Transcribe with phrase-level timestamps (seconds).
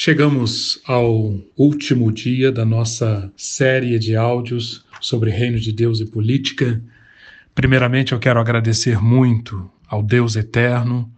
[0.00, 6.80] Chegamos ao último dia da nossa série de áudios sobre Reino de Deus e política.
[7.52, 11.12] Primeiramente, eu quero agradecer muito ao Deus Eterno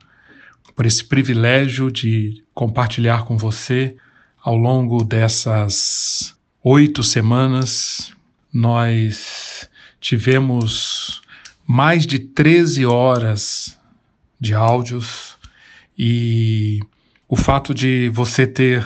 [0.74, 3.96] por esse privilégio de compartilhar com você
[4.43, 6.35] ao longo dessas
[6.65, 8.15] oito semanas.
[8.51, 9.69] Nós
[10.01, 11.21] tivemos
[11.67, 13.79] mais de 13 horas
[14.41, 15.37] de áudios
[15.99, 16.81] e
[17.31, 18.85] o fato de você ter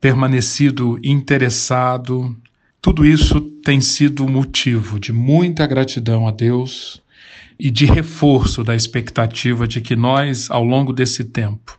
[0.00, 2.36] permanecido interessado,
[2.80, 7.00] tudo isso tem sido motivo de muita gratidão a Deus
[7.56, 11.78] e de reforço da expectativa de que nós, ao longo desse tempo,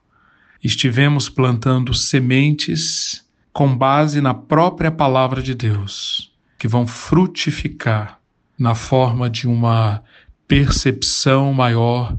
[0.64, 3.22] estivemos plantando sementes
[3.52, 8.22] com base na própria palavra de Deus, que vão frutificar
[8.58, 10.02] na forma de uma
[10.48, 12.18] percepção maior,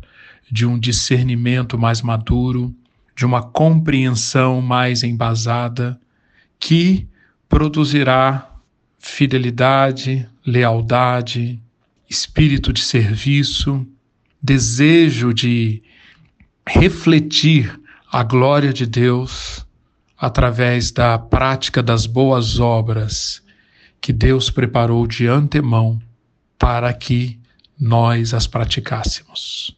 [0.53, 2.75] de um discernimento mais maduro
[3.15, 5.99] de uma compreensão mais embasada
[6.59, 7.09] que
[7.49, 8.51] produzirá
[8.99, 11.63] fidelidade, lealdade,
[12.09, 13.87] espírito de serviço,
[14.43, 15.83] desejo de
[16.67, 17.81] refletir
[18.11, 19.65] a glória de Deus
[20.17, 23.43] através da prática das boas obras
[24.01, 26.01] que Deus preparou de antemão
[26.59, 27.39] para que
[27.79, 29.77] nós as praticássemos.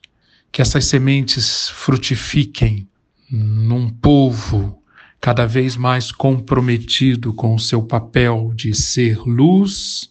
[0.53, 2.89] Que essas sementes frutifiquem
[3.31, 4.83] num povo
[5.21, 10.11] cada vez mais comprometido com o seu papel de ser luz,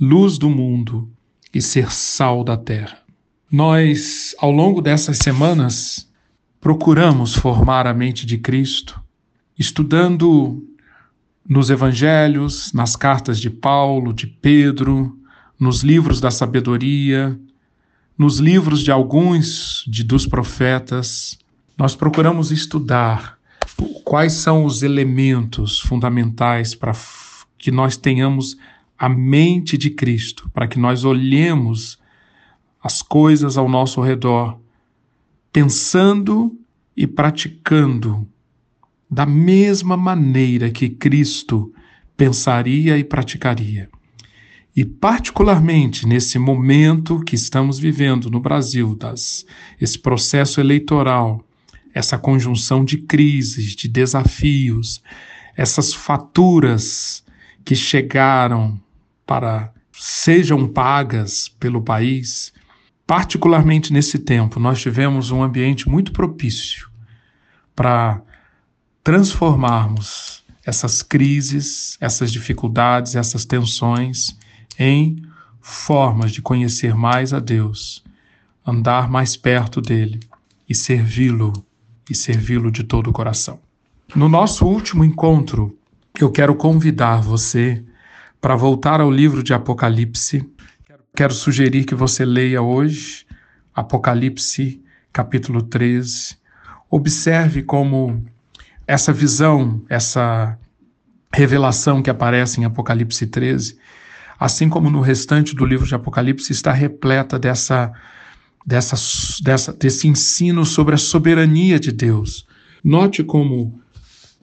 [0.00, 1.10] luz do mundo
[1.54, 2.98] e ser sal da terra.
[3.50, 6.10] Nós, ao longo dessas semanas,
[6.60, 9.00] procuramos formar a mente de Cristo,
[9.58, 10.62] estudando
[11.48, 15.16] nos evangelhos, nas cartas de Paulo, de Pedro,
[15.58, 17.38] nos livros da sabedoria,
[18.18, 21.38] nos livros de alguns de, dos profetas,
[21.76, 23.38] nós procuramos estudar
[24.04, 26.92] quais são os elementos fundamentais para
[27.58, 28.56] que nós tenhamos
[28.98, 31.98] a mente de Cristo, para que nós olhemos
[32.82, 34.58] as coisas ao nosso redor,
[35.52, 36.56] pensando
[36.96, 38.26] e praticando
[39.10, 41.72] da mesma maneira que Cristo
[42.16, 43.88] pensaria e praticaria.
[44.74, 49.46] E, particularmente nesse momento que estamos vivendo no Brasil, das,
[49.80, 51.45] esse processo eleitoral,
[51.96, 55.02] essa conjunção de crises, de desafios,
[55.56, 57.24] essas faturas
[57.64, 58.78] que chegaram
[59.24, 62.52] para sejam pagas pelo país,
[63.06, 66.90] particularmente nesse tempo, nós tivemos um ambiente muito propício
[67.74, 68.20] para
[69.02, 74.38] transformarmos essas crises, essas dificuldades, essas tensões
[74.78, 75.22] em
[75.62, 78.04] formas de conhecer mais a Deus,
[78.66, 80.20] andar mais perto dele
[80.68, 81.65] e servi-lo
[82.08, 83.58] e servi-lo de todo o coração.
[84.14, 85.76] No nosso último encontro,
[86.18, 87.84] eu quero convidar você
[88.40, 90.48] para voltar ao livro de Apocalipse.
[91.14, 93.26] Quero sugerir que você leia hoje
[93.74, 96.36] Apocalipse, capítulo 13.
[96.90, 98.24] Observe como
[98.86, 100.58] essa visão, essa
[101.32, 103.76] revelação que aparece em Apocalipse 13,
[104.38, 107.92] assim como no restante do livro de Apocalipse, está repleta dessa
[108.66, 108.96] dessa,
[109.42, 112.44] dessa, desse ensino sobre a soberania de Deus.
[112.82, 113.80] Note como,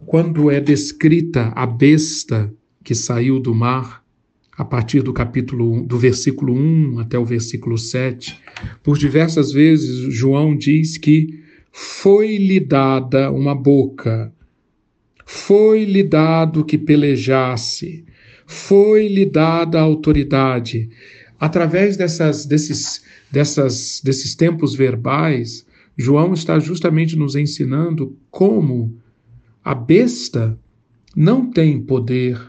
[0.06, 2.54] quando é descrita a besta
[2.84, 4.02] que saiu do mar,
[4.56, 8.40] a partir do capítulo do versículo 1 até o versículo 7,
[8.84, 11.42] por diversas vezes João diz que
[11.72, 14.32] foi-lhe dada uma boca,
[15.26, 18.06] foi-lhe dado que pelejasse,
[18.46, 20.90] foi-lhe dada autoridade.
[21.40, 23.02] Através dessas, desses
[23.34, 25.66] dessas, desses tempos verbais,
[25.98, 28.96] João está justamente nos ensinando como
[29.64, 30.56] a besta
[31.16, 32.40] não tem poder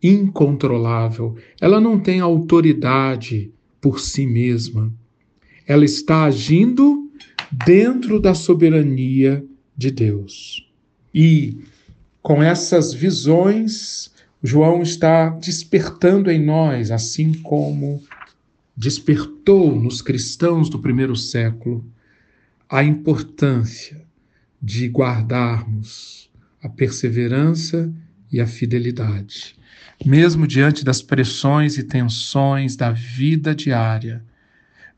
[0.00, 4.92] incontrolável, ela não tem autoridade por si mesma.
[5.66, 7.10] Ela está agindo
[7.50, 9.44] dentro da soberania
[9.76, 10.64] de Deus.
[11.12, 11.58] E
[12.22, 18.00] com essas visões, João está despertando em nós, assim como
[18.80, 21.84] despertou nos cristãos do primeiro século
[22.66, 24.02] a importância
[24.60, 26.30] de guardarmos
[26.62, 27.92] a perseverança
[28.32, 29.54] e a fidelidade.
[30.02, 34.24] Mesmo diante das pressões e tensões da vida diária,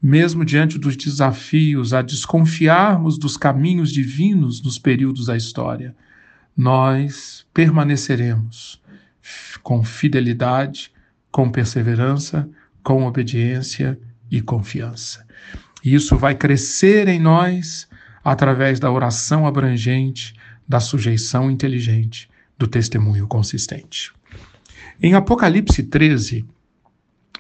[0.01, 5.93] mesmo diante dos desafios a desconfiarmos dos caminhos divinos nos períodos da história,
[6.57, 8.81] nós permaneceremos
[9.61, 10.93] com fidelidade,
[11.33, 12.49] com perseverança,
[12.83, 13.99] com obediência
[14.31, 15.27] e confiança.
[15.85, 17.89] E isso vai crescer em nós
[18.25, 20.35] através da oração abrangente,
[20.67, 24.13] da sujeição inteligente, do testemunho consistente.
[25.03, 26.45] Em Apocalipse 13,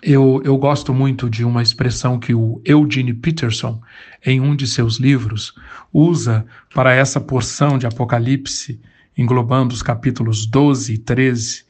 [0.02, 3.80] eu, eu gosto muito de uma expressão que o Eugene Peterson,
[4.26, 5.54] em um de seus livros,
[5.92, 6.44] usa
[6.74, 8.80] para essa porção de Apocalipse,
[9.16, 11.64] englobando os capítulos 12 e 13.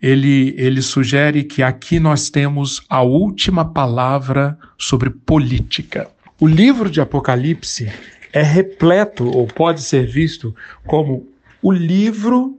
[0.00, 6.08] Ele, ele sugere que aqui nós temos a última palavra sobre política.
[6.38, 7.90] O livro de Apocalipse
[8.32, 10.54] é repleto, ou pode ser visto
[10.86, 11.26] como
[11.62, 12.58] o livro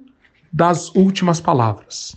[0.51, 2.15] das últimas palavras.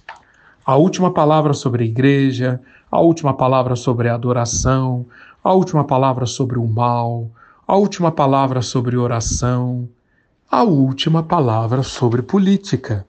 [0.64, 5.06] A última palavra sobre a igreja, a última palavra sobre a adoração,
[5.44, 7.30] a última palavra sobre o mal,
[7.66, 9.88] a última palavra sobre oração,
[10.50, 13.06] a última palavra sobre política,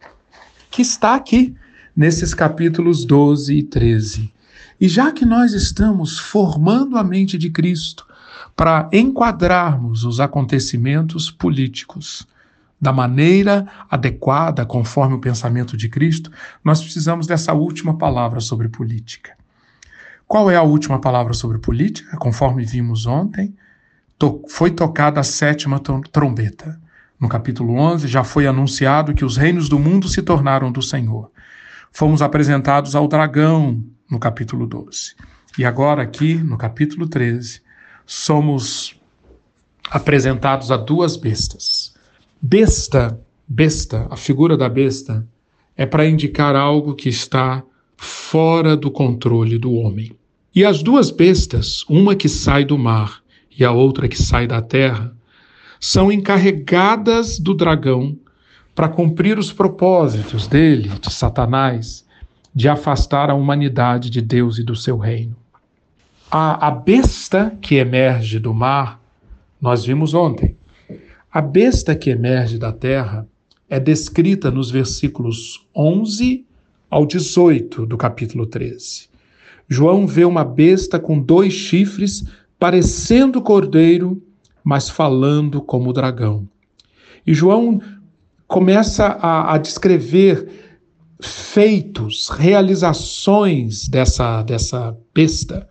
[0.69, 1.55] que está aqui
[1.95, 4.31] nesses capítulos 12 e 13.
[4.79, 8.05] E já que nós estamos formando a mente de Cristo
[8.55, 12.27] para enquadrarmos os acontecimentos políticos
[12.79, 16.31] da maneira adequada, conforme o pensamento de Cristo,
[16.63, 19.33] nós precisamos dessa última palavra sobre política.
[20.27, 22.17] Qual é a última palavra sobre política?
[22.17, 23.53] Conforme vimos ontem,
[24.47, 25.79] foi tocada a sétima
[26.11, 26.79] trombeta.
[27.19, 31.29] No capítulo 11, já foi anunciado que os reinos do mundo se tornaram do Senhor.
[31.91, 35.13] Fomos apresentados ao dragão no capítulo 12.
[35.57, 37.61] E agora, aqui, no capítulo 13,
[38.05, 38.95] somos
[39.89, 41.93] apresentados a duas bestas.
[42.41, 45.27] Besta, besta, a figura da besta,
[45.75, 47.61] é para indicar algo que está
[47.97, 50.15] fora do controle do homem.
[50.55, 53.21] E as duas bestas, uma que sai do mar
[53.57, 55.15] e a outra que sai da terra,
[55.79, 58.17] são encarregadas do dragão
[58.81, 62.03] para cumprir os propósitos dele, de Satanás,
[62.51, 65.35] de afastar a humanidade de Deus e do seu reino.
[66.31, 68.99] A, a besta que emerge do mar,
[69.61, 70.57] nós vimos ontem.
[71.31, 73.27] A besta que emerge da terra
[73.69, 76.43] é descrita nos versículos 11
[76.89, 79.07] ao 18 do capítulo 13.
[79.69, 82.25] João vê uma besta com dois chifres,
[82.57, 84.19] parecendo cordeiro,
[84.63, 86.49] mas falando como dragão.
[87.27, 87.79] E João
[88.51, 90.45] começa a, a descrever
[91.21, 95.69] feitos, realizações dessa, dessa besta,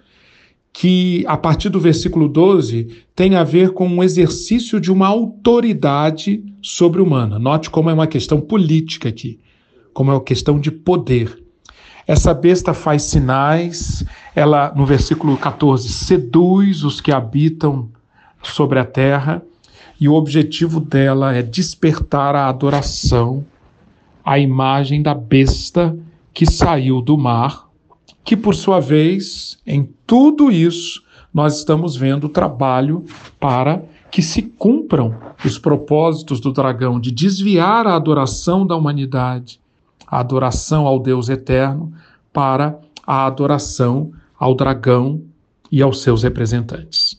[0.72, 6.42] que a partir do versículo 12 tem a ver com um exercício de uma autoridade
[6.62, 7.38] sobre-humana.
[7.38, 9.38] Note como é uma questão política aqui,
[9.92, 11.38] como é uma questão de poder.
[12.06, 14.02] Essa besta faz sinais,
[14.34, 17.90] ela, no versículo 14, seduz os que habitam
[18.42, 19.42] sobre a terra,
[20.00, 23.44] e o objetivo dela é despertar a adoração
[24.24, 25.96] à imagem da besta
[26.32, 27.68] que saiu do mar,
[28.24, 31.02] que por sua vez, em tudo isso,
[31.32, 33.04] nós estamos vendo o trabalho
[33.38, 35.14] para que se cumpram
[35.44, 39.60] os propósitos do dragão de desviar a adoração da humanidade
[40.10, 41.92] a adoração ao Deus eterno
[42.32, 45.22] para a adoração ao dragão
[45.70, 47.09] e aos seus representantes.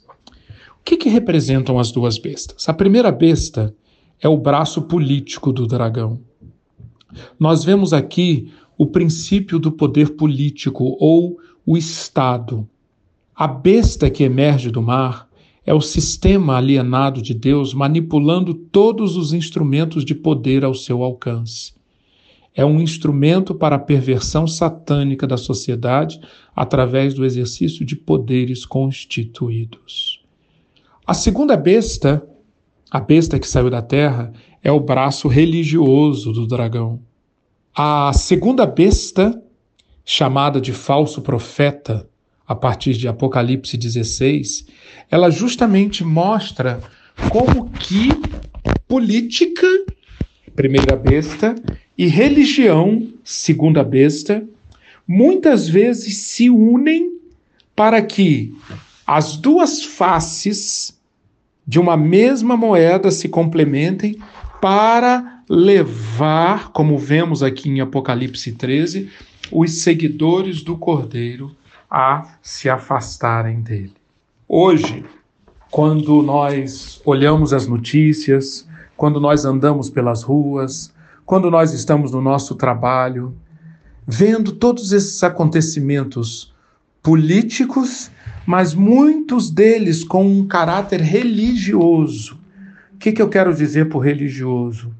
[0.81, 2.67] O que, que representam as duas bestas?
[2.67, 3.73] A primeira besta
[4.19, 6.19] é o braço político do dragão.
[7.39, 12.67] Nós vemos aqui o princípio do poder político ou o Estado.
[13.33, 15.29] A besta que emerge do mar
[15.65, 21.73] é o sistema alienado de Deus manipulando todos os instrumentos de poder ao seu alcance
[22.53, 26.19] é um instrumento para a perversão satânica da sociedade
[26.55, 30.10] através do exercício de poderes constituídos.
[31.11, 32.25] A segunda besta,
[32.89, 34.31] a besta que saiu da terra,
[34.63, 37.01] é o braço religioso do dragão.
[37.75, 39.43] A segunda besta,
[40.05, 42.09] chamada de falso profeta,
[42.47, 44.67] a partir de Apocalipse 16,
[45.11, 46.79] ela justamente mostra
[47.29, 48.11] como que
[48.87, 49.67] política,
[50.55, 51.55] primeira besta,
[51.97, 54.47] e religião, segunda besta,
[55.05, 57.19] muitas vezes se unem
[57.75, 58.55] para que
[59.05, 61.00] as duas faces
[61.65, 64.17] de uma mesma moeda se complementem
[64.61, 69.09] para levar, como vemos aqui em Apocalipse 13,
[69.51, 71.55] os seguidores do Cordeiro
[71.89, 73.93] a se afastarem dele.
[74.47, 75.03] Hoje,
[75.69, 80.93] quando nós olhamos as notícias, quando nós andamos pelas ruas,
[81.25, 83.33] quando nós estamos no nosso trabalho,
[84.05, 86.53] vendo todos esses acontecimentos
[87.01, 88.11] políticos,
[88.45, 92.39] mas muitos deles com um caráter religioso.
[92.93, 94.93] O que, que eu quero dizer por religioso?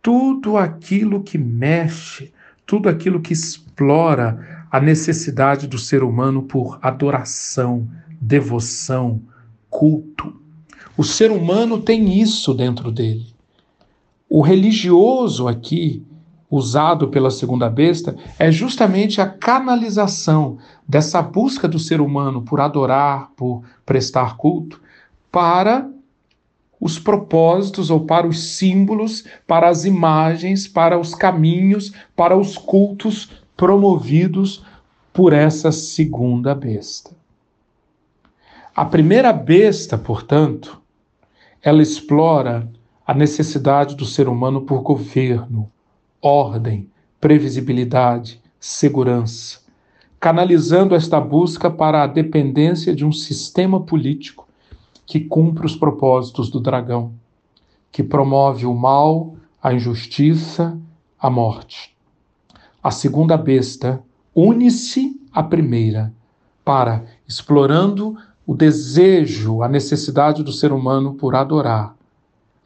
[0.00, 2.32] Tudo aquilo que mexe,
[2.66, 7.88] tudo aquilo que explora a necessidade do ser humano por adoração,
[8.20, 9.20] devoção,
[9.68, 10.34] culto.
[10.96, 13.26] O ser humano tem isso dentro dele
[14.28, 16.02] O religioso aqui,
[16.52, 23.30] usado pela segunda besta, é justamente a canalização dessa busca do ser humano por adorar,
[23.34, 24.78] por prestar culto,
[25.30, 25.88] para
[26.78, 33.30] os propósitos ou para os símbolos, para as imagens, para os caminhos, para os cultos
[33.56, 34.62] promovidos
[35.10, 37.12] por essa segunda besta.
[38.76, 40.82] A primeira besta, portanto,
[41.62, 42.68] ela explora
[43.06, 45.70] a necessidade do ser humano por governo,
[46.22, 46.88] ordem,
[47.20, 49.58] previsibilidade, segurança,
[50.20, 54.46] canalizando esta busca para a dependência de um sistema político
[55.04, 57.12] que cumpre os propósitos do dragão,
[57.90, 60.78] que promove o mal, a injustiça,
[61.18, 61.94] a morte.
[62.80, 64.02] A segunda besta
[64.34, 66.12] une-se à primeira
[66.64, 71.96] para, explorando o desejo, a necessidade do ser humano por adorar,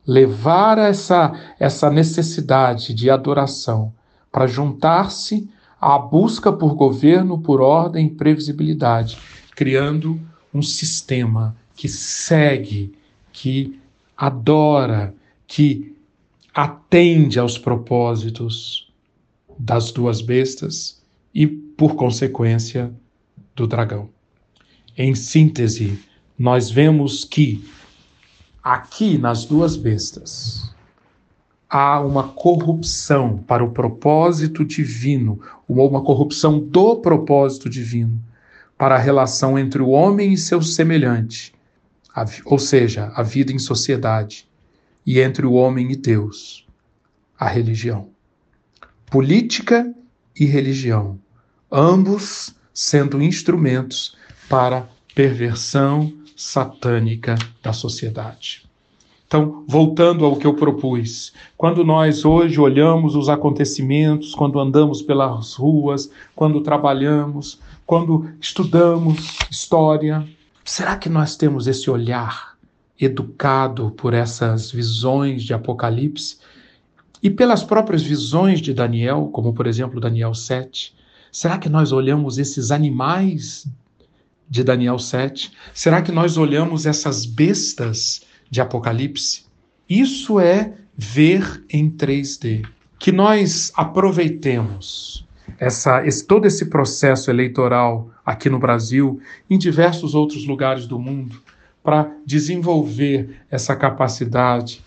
[0.07, 3.93] levar essa, essa necessidade de adoração
[4.31, 5.49] para juntar-se
[5.81, 9.19] à busca por governo, por ordem e previsibilidade,
[9.55, 10.21] criando
[10.53, 12.95] um sistema que segue,
[13.33, 13.79] que
[14.17, 15.15] adora,
[15.47, 15.95] que
[16.55, 18.91] atende aos propósitos
[19.59, 21.03] das duas bestas
[21.35, 22.93] e, por consequência,
[23.55, 24.09] do dragão.
[24.97, 25.99] Em síntese,
[26.39, 27.65] nós vemos que
[28.67, 30.75] aqui nas duas bestas
[31.71, 38.21] há uma corrupção para o propósito divino, uma corrupção do propósito divino
[38.77, 41.55] para a relação entre o homem e seu semelhante,
[42.45, 44.49] ou seja, a vida em sociedade,
[45.07, 46.67] e entre o homem e Deus,
[47.39, 48.09] a religião.
[49.09, 49.95] Política
[50.35, 51.21] e religião,
[51.71, 54.17] ambos sendo instrumentos
[54.49, 58.67] para perversão satânica da sociedade.
[59.27, 65.55] Então, voltando ao que eu propus, quando nós hoje olhamos os acontecimentos, quando andamos pelas
[65.55, 70.25] ruas, quando trabalhamos, quando estudamos história,
[70.65, 72.57] será que nós temos esse olhar
[73.01, 76.39] educado por essas visões de Apocalipse
[77.21, 80.95] e pelas próprias visões de Daniel, como por exemplo Daniel 7?
[81.33, 83.67] Será que nós olhamos esses animais
[84.49, 85.53] de Daniel 7?
[85.75, 89.45] Será que nós olhamos essas bestas de Apocalipse?
[89.89, 92.67] Isso é ver em 3D.
[92.99, 95.27] Que nós aproveitemos
[95.59, 101.41] essa, esse, todo esse processo eleitoral aqui no Brasil, em diversos outros lugares do mundo,
[101.83, 104.83] para desenvolver essa capacidade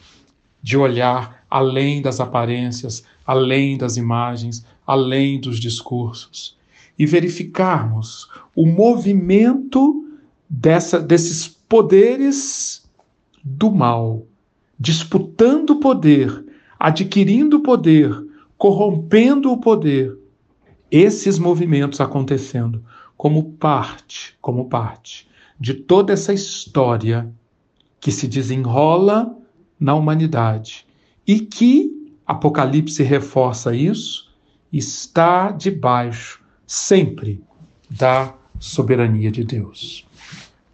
[0.61, 6.58] de olhar além das aparências, além das imagens, além dos discursos
[6.99, 10.05] e verificarmos o movimento
[10.49, 12.85] dessa, desses poderes
[13.41, 14.27] do mal,
[14.77, 16.45] disputando poder,
[16.77, 18.11] adquirindo poder,
[18.57, 20.17] corrompendo o poder.
[20.91, 22.83] Esses movimentos acontecendo
[23.15, 27.31] como parte, como parte de toda essa história
[27.99, 29.37] que se desenrola
[29.79, 30.85] na humanidade
[31.25, 34.31] e que Apocalipse reforça isso,
[34.71, 36.38] está debaixo
[36.69, 37.41] sempre
[37.89, 40.07] da soberania de Deus.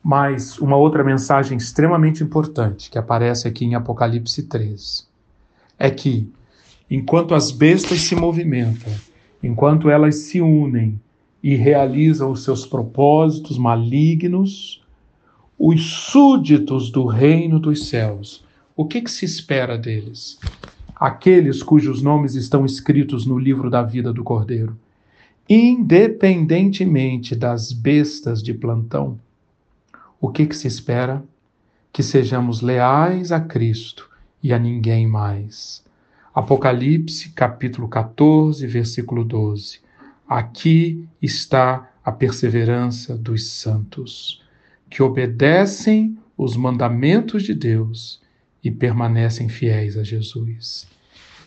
[0.03, 5.07] Mas uma outra mensagem extremamente importante que aparece aqui em Apocalipse 3
[5.79, 6.29] é que,
[6.91, 8.91] enquanto as bestas se movimentam,
[9.41, 10.99] enquanto elas se unem
[11.41, 14.83] e realizam os seus propósitos malignos,
[15.57, 18.43] os súditos do reino dos céus,
[18.75, 20.37] o que, que se espera deles?
[20.93, 24.77] Aqueles cujos nomes estão escritos no livro da vida do Cordeiro
[25.47, 29.19] independentemente das bestas de plantão,
[30.19, 31.23] o que, que se espera?
[31.93, 34.09] Que sejamos leais a Cristo
[34.41, 35.83] e a ninguém mais.
[36.33, 39.79] Apocalipse, capítulo 14, versículo 12.
[40.27, 44.43] Aqui está a perseverança dos santos,
[44.89, 48.21] que obedecem os mandamentos de Deus
[48.63, 50.87] e permanecem fiéis a Jesus.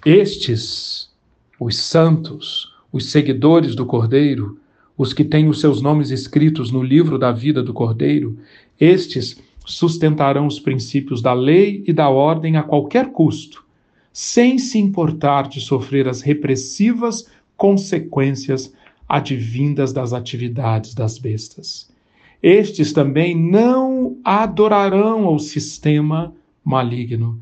[0.07, 1.11] Estes,
[1.59, 4.59] os santos, os seguidores do Cordeiro,
[4.97, 8.39] os que têm os seus nomes escritos no livro da vida do Cordeiro,
[8.81, 13.65] estes sustentarão os princípios da lei e da ordem a qualquer custo,
[14.13, 18.73] sem se importar de sofrer as repressivas consequências
[19.09, 21.89] advindas das atividades das bestas.
[22.43, 26.33] Estes também não adorarão ao sistema
[26.65, 27.41] maligno,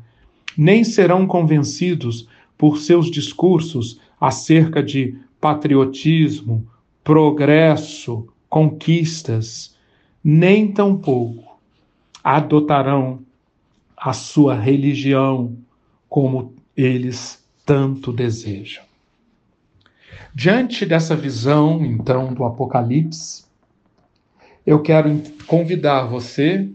[0.57, 2.27] nem serão convencidos
[2.57, 5.15] por seus discursos acerca de
[5.47, 6.67] patriotismo,
[7.05, 9.73] progresso, conquistas,
[10.21, 11.57] nem tampouco
[12.21, 13.21] adotarão
[13.95, 15.57] a sua religião
[16.09, 18.83] como eles tanto desejam.
[20.35, 23.45] Diante dessa visão, então, do Apocalipse,
[24.65, 26.69] eu quero convidar você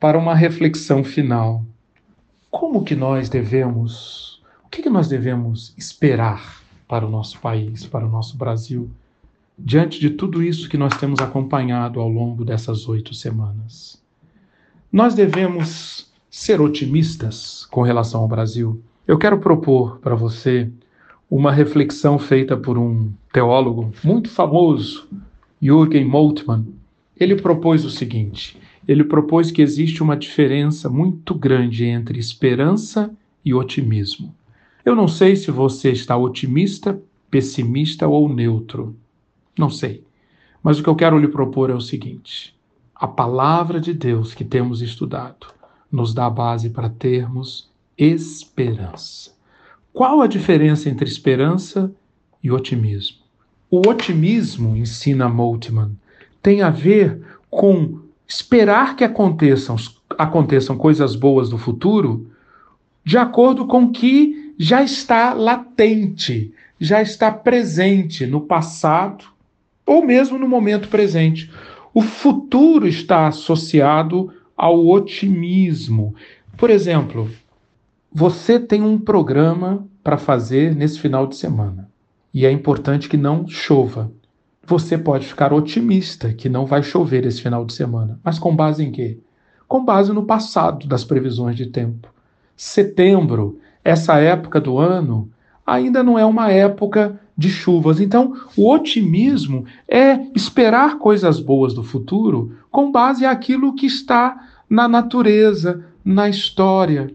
[0.00, 1.62] para uma reflexão final.
[2.50, 8.06] Como que nós devemos, o que, que nós devemos esperar para o nosso país, para
[8.06, 8.90] o nosso Brasil,
[9.58, 14.02] diante de tudo isso que nós temos acompanhado ao longo dessas oito semanas?
[14.92, 18.82] Nós devemos ser otimistas com relação ao Brasil.
[19.06, 20.70] Eu quero propor para você
[21.30, 25.08] uma reflexão feita por um teólogo muito famoso,
[25.60, 26.66] Jürgen Moltmann.
[27.18, 33.10] Ele propôs o seguinte: ele propôs que existe uma diferença muito grande entre esperança
[33.44, 34.34] e otimismo.
[34.84, 37.00] Eu não sei se você está otimista,
[37.30, 38.94] pessimista ou neutro.
[39.58, 40.04] Não sei.
[40.62, 42.54] Mas o que eu quero lhe propor é o seguinte:
[42.94, 45.46] a palavra de Deus que temos estudado
[45.90, 49.32] nos dá base para termos esperança.
[49.92, 51.90] Qual a diferença entre esperança
[52.42, 53.18] e otimismo?
[53.70, 55.96] O otimismo, ensina Moltmann,
[56.42, 59.76] tem a ver com esperar que aconteçam,
[60.18, 62.30] aconteçam coisas boas no futuro
[63.04, 69.24] de acordo com que já está latente, já está presente no passado
[69.86, 71.50] ou mesmo no momento presente.
[71.92, 76.14] O futuro está associado ao otimismo.
[76.56, 77.30] Por exemplo,
[78.12, 81.88] você tem um programa para fazer nesse final de semana
[82.32, 84.10] e é importante que não chova.
[84.66, 88.82] Você pode ficar otimista que não vai chover esse final de semana, mas com base
[88.82, 89.18] em quê?
[89.68, 92.08] Com base no passado das previsões de tempo.
[92.56, 95.30] Setembro, essa época do ano,
[95.66, 98.00] ainda não é uma época de chuvas.
[98.00, 104.88] Então, o otimismo é esperar coisas boas do futuro com base naquilo que está na
[104.88, 107.12] natureza, na história.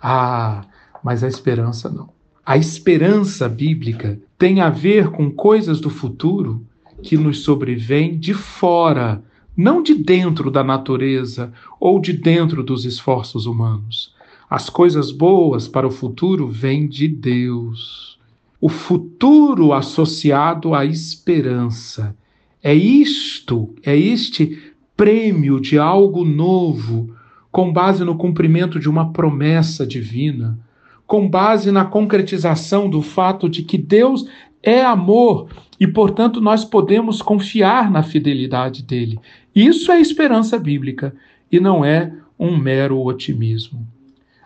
[0.00, 0.62] Ah,
[1.02, 2.08] mas a esperança não.
[2.44, 6.64] A esperança bíblica tem a ver com coisas do futuro
[7.02, 9.22] que nos sobrevêm de fora,
[9.56, 14.14] não de dentro da natureza ou de dentro dos esforços humanos.
[14.48, 18.16] As coisas boas para o futuro vêm de Deus.
[18.60, 22.16] O futuro associado à esperança.
[22.62, 27.14] É isto, é este prêmio de algo novo
[27.50, 30.58] com base no cumprimento de uma promessa divina,
[31.06, 34.28] com base na concretização do fato de que Deus
[34.62, 39.18] é amor e, portanto, nós podemos confiar na fidelidade dele.
[39.54, 41.14] Isso é esperança bíblica
[41.50, 43.86] e não é um mero otimismo.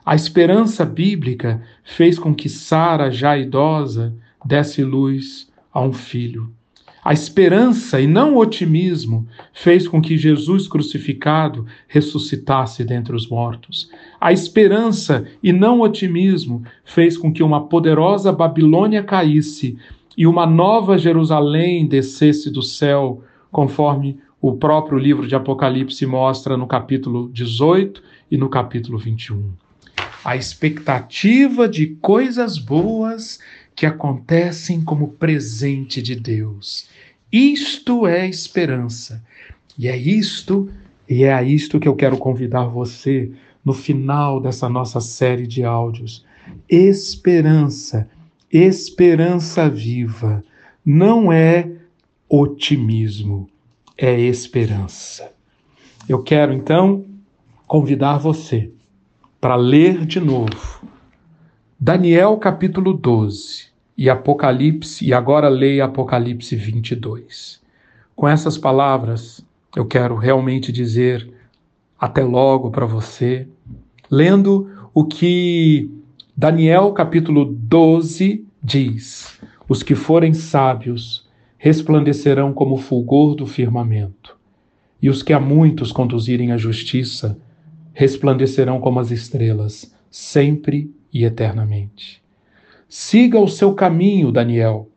[0.05, 6.51] A esperança bíblica fez com que Sara, já idosa, desse luz a um filho.
[7.03, 13.91] A esperança e não o otimismo fez com que Jesus crucificado ressuscitasse dentre os mortos.
[14.21, 19.79] A esperança e não o otimismo fez com que uma poderosa Babilônia caísse
[20.17, 26.67] e uma nova Jerusalém descesse do céu, conforme o próprio livro de Apocalipse mostra no
[26.67, 29.51] capítulo 18 e no capítulo 21.
[30.25, 33.39] A expectativa de coisas boas
[33.75, 36.89] que acontecem como presente de Deus.
[37.33, 39.23] Isto é esperança.
[39.79, 40.69] E é isto,
[41.09, 43.33] e é a isto que eu quero convidar você
[43.65, 46.25] no final dessa nossa série de áudios.
[46.69, 48.07] Esperança,
[48.53, 50.45] esperança viva,
[50.85, 51.71] não é
[52.29, 53.49] otimismo,
[53.97, 55.33] é esperança.
[56.07, 57.07] Eu quero então
[57.67, 58.71] convidar você
[59.41, 60.87] para ler de novo
[61.79, 67.59] Daniel capítulo 12 e Apocalipse, e agora leia Apocalipse 22.
[68.15, 69.43] Com essas palavras,
[69.75, 71.27] eu quero realmente dizer
[71.99, 73.49] até logo para você,
[74.11, 75.91] lendo o que
[76.37, 81.27] Daniel capítulo 12 diz: Os que forem sábios
[81.57, 84.37] resplandecerão como o fulgor do firmamento,
[85.01, 87.39] e os que a muitos conduzirem à justiça
[87.93, 92.23] resplandecerão como as estrelas, sempre e eternamente.
[92.89, 94.89] Siga o seu caminho, Daniel,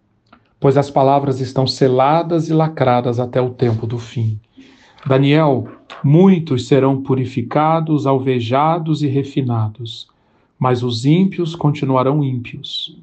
[0.59, 4.39] pois as palavras estão seladas e lacradas até o tempo do fim.
[5.05, 5.67] Daniel,
[6.03, 10.07] muitos serão purificados, alvejados e refinados,
[10.57, 12.97] mas os ímpios continuarão ímpios.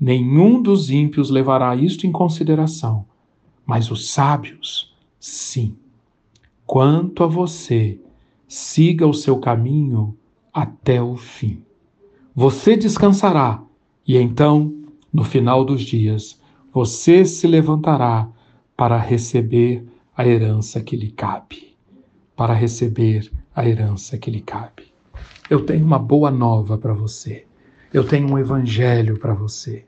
[0.00, 3.04] Nenhum dos ímpios levará isto em consideração,
[3.66, 5.74] mas os sábios, sim.
[6.64, 7.98] Quanto a você,
[8.50, 10.18] siga o seu caminho
[10.52, 11.62] até o fim.
[12.34, 13.62] Você descansará
[14.04, 14.74] e então,
[15.12, 16.40] no final dos dias,
[16.72, 18.28] você se levantará
[18.76, 19.86] para receber
[20.16, 21.76] a herança que lhe cabe.
[22.34, 24.92] Para receber a herança que lhe cabe.
[25.48, 27.46] Eu tenho uma boa nova para você.
[27.94, 29.84] eu tenho um evangelho para você.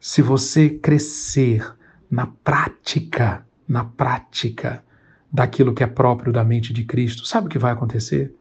[0.00, 1.74] Se você crescer
[2.10, 4.82] na prática, na prática
[5.34, 8.32] daquilo que é próprio da mente de Cristo, sabe o que vai acontecer?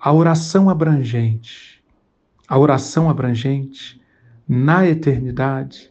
[0.00, 1.82] A oração abrangente,
[2.46, 4.00] a oração abrangente
[4.48, 5.90] na eternidade,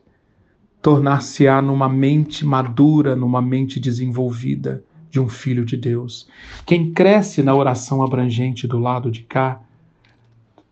[0.81, 6.25] tornar-se-á numa mente madura, numa mente desenvolvida de um filho de Deus.
[6.65, 9.59] Quem cresce na oração abrangente do lado de cá,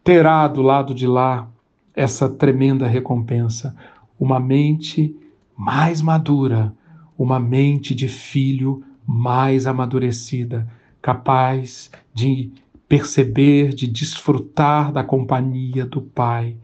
[0.01, 1.49] terá do lado de lá
[1.93, 3.75] essa tremenda recompensa,
[4.17, 5.13] uma mente
[5.57, 6.73] mais madura,
[7.17, 10.67] uma mente de filho mais amadurecida,
[11.01, 12.51] capaz de
[12.87, 16.55] perceber, de desfrutar da companhia do Pai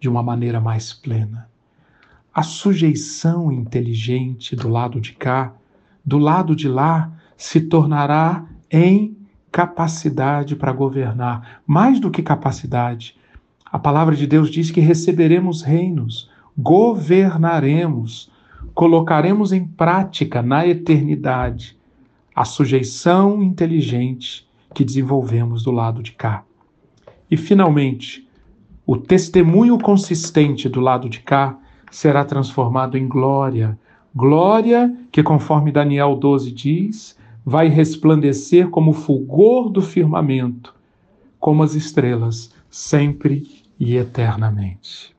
[0.00, 1.48] de uma maneira mais plena.
[2.34, 5.54] A sujeição inteligente do lado de cá,
[6.04, 9.16] do lado de lá, se tornará em
[9.50, 11.60] capacidade para governar.
[11.66, 13.16] Mais do que capacidade,
[13.64, 18.31] a palavra de Deus diz que receberemos reinos, governaremos,
[18.74, 21.76] colocaremos em prática na eternidade
[22.34, 26.44] a sujeição inteligente que desenvolvemos do lado de cá.
[27.30, 28.26] E, finalmente,
[28.86, 31.58] o testemunho consistente do lado de cá
[31.90, 33.78] será transformado em glória.
[34.14, 40.74] Glória que, conforme Daniel 12 diz, vai resplandecer como o fulgor do firmamento,
[41.38, 43.46] como as estrelas, sempre
[43.78, 45.14] e eternamente.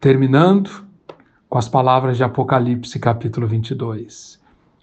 [0.00, 0.87] Terminando
[1.48, 4.38] com as palavras de Apocalipse, capítulo 22.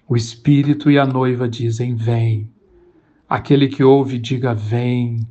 [0.08, 2.50] O Espírito e a noiva dizem: Vem.
[3.30, 5.28] Aquele que ouve, diga: Vem.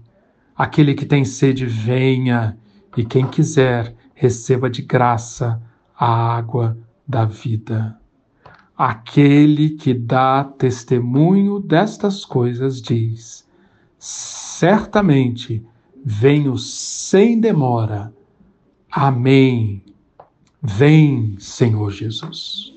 [0.57, 2.57] Aquele que tem sede, venha.
[2.97, 5.61] E quem quiser, receba de graça
[5.99, 7.99] a água da vida.
[8.77, 13.44] Aquele que dá testemunho destas coisas diz:
[13.99, 15.64] Certamente
[16.05, 18.12] venho sem demora.
[18.90, 19.84] Amém.
[20.64, 22.74] Vem, Senhor Jesus.